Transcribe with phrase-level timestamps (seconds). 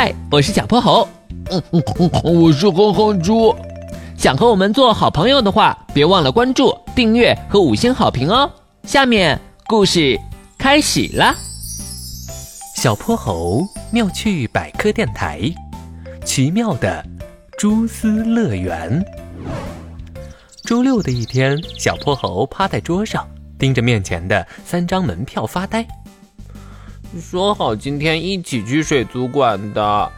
[0.00, 1.08] 嗨，我是小泼猴。
[1.50, 3.52] 嗯嗯嗯，我是哼哼猪。
[4.16, 8.48] 想和我们做好朋友的话，别忘了关注、订阅和五星好评哦。
[8.84, 10.16] 下面故事
[10.56, 11.34] 开始啦。
[12.76, 15.52] 小泼猴妙趣百科电台，
[16.24, 17.04] 奇妙的
[17.58, 19.04] 蛛丝乐园。
[20.62, 23.26] 周六的一天，小泼猴趴在桌上，
[23.58, 25.84] 盯着面前的三张门票发呆。
[27.20, 30.12] 说好今天一起去水族馆的。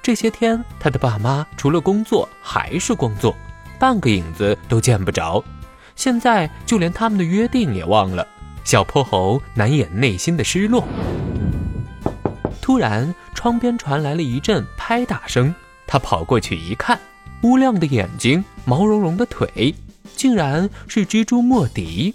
[0.00, 3.34] 这些天，他的爸妈除了工作还是工作，
[3.78, 5.42] 半个影子都见不着。
[5.94, 8.26] 现在就连他们的约定也忘了，
[8.64, 10.84] 小泼猴难掩内心的失落。
[12.60, 15.54] 突然，窗边传来了一阵拍打声，
[15.86, 16.98] 他跑过去一看，
[17.42, 19.74] 乌亮的眼睛，毛茸茸的腿，
[20.16, 22.14] 竟然是蜘蛛莫迪。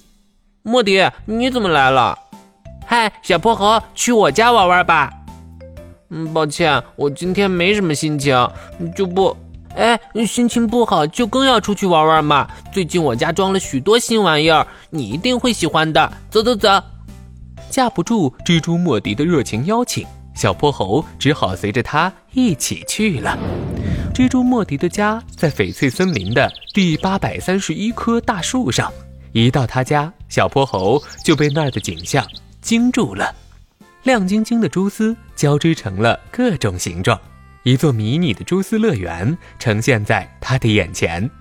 [0.63, 2.17] 莫迪，你怎么来了？
[2.89, 5.11] 嗨，小泼猴，去我家玩玩吧。
[6.09, 8.49] 嗯，抱歉，我今天没什么心情，
[8.95, 9.35] 就不……
[9.75, 12.47] 哎，心情不好就更要出去玩玩嘛。
[12.71, 16.09] 最近我家装了许多新玩意儿，你一定会喜欢的。
[16.31, 16.81] 走走走，
[17.69, 23.37] 架不住蜘蛛莫迪的热情邀请，小泼猴只好随着他一起去了。
[24.15, 28.89] 蜘蛛莫迪的家在翡翠森林的第八百三十一棵大树上。
[29.33, 32.25] 一到他家，小泼猴就被那儿的景象。
[32.67, 33.33] 惊住了，
[34.03, 37.17] 亮晶晶的蛛丝交织成了各种形状，
[37.63, 41.31] 一座迷你的蛛丝乐园呈现在他的眼前。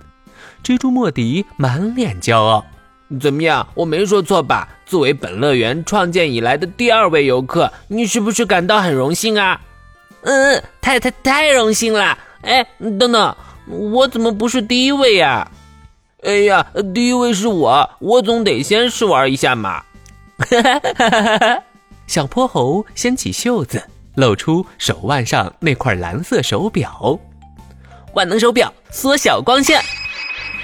[0.62, 2.64] 蜘蛛莫迪满脸骄傲
[3.20, 3.66] ：“怎么样？
[3.74, 4.68] 我没说错吧？
[4.86, 9.60] 作为本乐园创建以来的第二位游客，你是不是感到很荣幸啊
[10.22, 15.50] ？”“嗯，太太太荣幸了！”“哎，等等，我怎么不是第一位呀
[16.22, 19.82] ？”“哎呀，第一位是我，我总得先试玩一下嘛。”
[20.38, 21.62] 哈哈哈哈哈！
[22.06, 23.82] 小泼猴掀起袖子，
[24.14, 27.18] 露出手腕上那块蓝色手表。
[28.14, 29.80] 万能手表，缩小光线。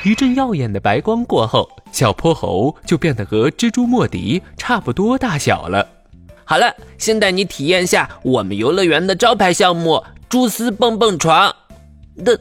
[0.04, 5.86] 一阵耀眼的白光过后，小泼猴就变得和蜘蛛莫迪差不多大小了。
[6.44, 11.54] 好了，先带你体验下我们游乐园的招牌项目——蛛丝蹦蹦床。
[12.24, 12.38] 等，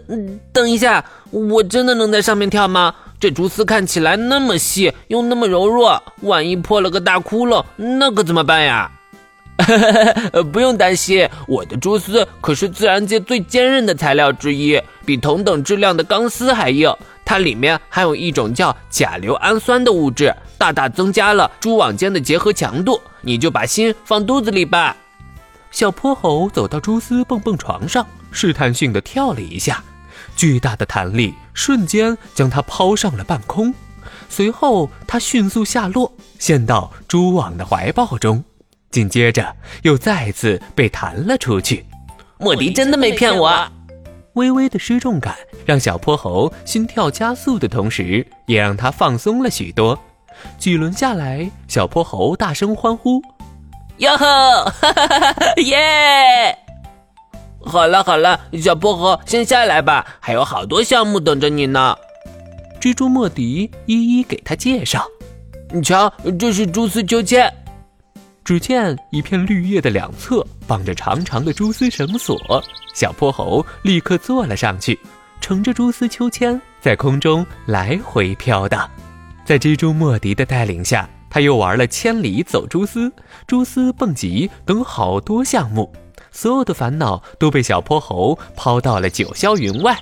[0.51, 2.93] 等一下，我真的能在上面跳吗？
[3.21, 8.91] 这蛛丝看起来那么细，又那么柔弱，万一破了个大窟窿，那可怎么办呀？
[10.51, 16.91] 不用担心，我的蛛丝可是自然界最坚韧的材料之一，比同等质量的钢丝还硬。
[17.23, 22.99] 它里面含有一种叫甲硫氨酸的物质，大大增加了蛛网间的结合强度。
[23.21, 24.97] 你就把心放肚子里吧。
[25.69, 29.83] 小泼猴走到蛛丝蹦蹦床上，试探性的跳了一下。
[30.41, 33.71] 巨大的弹力瞬间将它抛上了半空，
[34.27, 38.43] 随后它迅速下落，陷到蛛网的怀抱中，
[38.89, 41.85] 紧接着又再次被弹了出去。
[42.39, 43.71] 莫迪真的没骗我。
[44.33, 49.95] 微微的失重感让小泼猴心跳加速的同时，也让他放松了许多。
[50.57, 53.21] 几轮下来，小泼猴大声欢呼
[53.97, 54.73] ：“哟呵，
[55.61, 56.57] 耶！”
[57.63, 61.95] 好了好了，小泼猴，先下来吧，还有好多项目等着你呢。
[62.79, 65.05] 蜘蛛莫迪一一给他介绍。
[65.71, 67.51] 你瞧，这是蛛丝秋千。
[68.43, 72.37] 只见一片绿叶的两侧绑着长长的蛛丝绳索，
[72.93, 74.99] 小泼猴立刻坐了上去，
[75.39, 78.89] 乘着蛛丝秋千在空中来回飘荡。
[79.45, 83.11] 在蜘蛛莫迪的带领下，他又玩了千里走蛛丝、
[83.45, 85.89] 蛛丝蹦极等好多项目。
[86.31, 89.99] 所有的烦恼都被小泼猴抛到了九霄云外，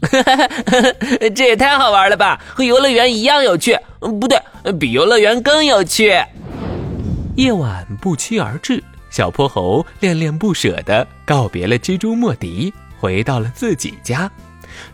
[1.34, 2.40] 这也太好玩了吧！
[2.54, 4.38] 和游乐园一样有趣，不对，
[4.78, 6.12] 比游乐园更有趣。
[7.36, 14.30] 夜晚不期而至，小泼猴恋恋不舍地告别了蜘蛛莫迪，回到了自己家。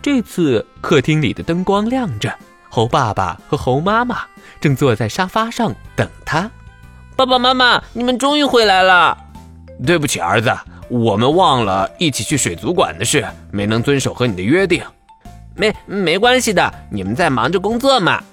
[0.01, 2.33] 这次客厅里的灯光亮着，
[2.69, 4.21] 猴爸爸和猴妈妈
[4.61, 6.49] 正坐在沙发上等他。
[7.15, 9.17] 爸爸妈妈，你们终于回来了。
[9.85, 10.49] 对不起，儿子，
[10.89, 14.81] 我们忘了一起去水族馆的事，没能遵守和你的约定。
[15.55, 18.23] 没没关系的，你们在忙着工作嘛。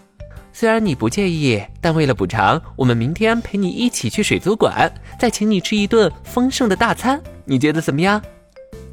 [0.52, 7.20] 虽然你不介意，但为了补偿，我们明天陪你一起去水族馆，再请你吃一顿丰盛的大餐。
[7.44, 8.22] 你觉得怎么样？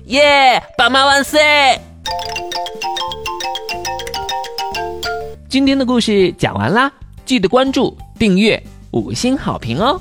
[0.05, 0.61] 耶！
[0.77, 1.79] 爸妈万岁！
[5.47, 6.91] 今天的故事讲完啦，
[7.23, 8.61] 记得关注、订阅、
[8.91, 9.99] 五星好评哦。